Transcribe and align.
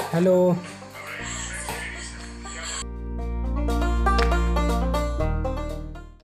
hello 0.00 0.36